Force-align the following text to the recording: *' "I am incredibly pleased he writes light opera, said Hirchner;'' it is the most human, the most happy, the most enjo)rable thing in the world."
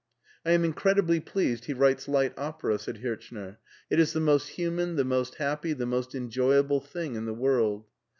*' 0.25 0.45
"I 0.47 0.53
am 0.53 0.65
incredibly 0.65 1.19
pleased 1.19 1.65
he 1.65 1.75
writes 1.75 2.07
light 2.07 2.33
opera, 2.35 2.79
said 2.79 3.01
Hirchner;'' 3.03 3.57
it 3.91 3.99
is 3.99 4.13
the 4.13 4.19
most 4.19 4.47
human, 4.47 4.95
the 4.95 5.03
most 5.05 5.35
happy, 5.35 5.73
the 5.73 5.85
most 5.85 6.13
enjo)rable 6.13 6.83
thing 6.83 7.13
in 7.13 7.25
the 7.25 7.35
world." 7.35 7.85